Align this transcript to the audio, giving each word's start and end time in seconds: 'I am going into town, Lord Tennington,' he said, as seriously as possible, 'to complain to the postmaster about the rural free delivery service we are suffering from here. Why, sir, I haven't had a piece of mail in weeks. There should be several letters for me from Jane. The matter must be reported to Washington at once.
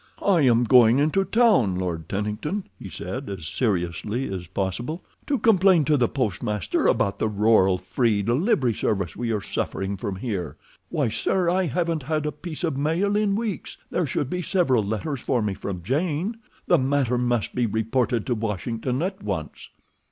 'I 0.23 0.41
am 0.41 0.63
going 0.63 0.97
into 0.97 1.23
town, 1.23 1.75
Lord 1.75 2.09
Tennington,' 2.09 2.63
he 2.79 2.89
said, 2.89 3.29
as 3.29 3.45
seriously 3.45 4.33
as 4.33 4.47
possible, 4.47 5.03
'to 5.27 5.37
complain 5.37 5.85
to 5.85 5.95
the 5.95 6.07
postmaster 6.07 6.87
about 6.87 7.19
the 7.19 7.27
rural 7.29 7.77
free 7.77 8.23
delivery 8.23 8.73
service 8.73 9.15
we 9.15 9.29
are 9.31 9.41
suffering 9.43 9.97
from 9.97 10.15
here. 10.15 10.57
Why, 10.89 11.09
sir, 11.09 11.51
I 11.51 11.67
haven't 11.67 12.01
had 12.01 12.25
a 12.25 12.31
piece 12.31 12.63
of 12.63 12.75
mail 12.77 13.15
in 13.15 13.35
weeks. 13.35 13.77
There 13.91 14.07
should 14.07 14.27
be 14.31 14.41
several 14.41 14.83
letters 14.83 15.21
for 15.21 15.39
me 15.39 15.53
from 15.53 15.83
Jane. 15.83 16.37
The 16.65 16.79
matter 16.79 17.19
must 17.19 17.53
be 17.53 17.67
reported 17.67 18.25
to 18.25 18.33
Washington 18.33 19.03
at 19.03 19.21
once. 19.21 19.69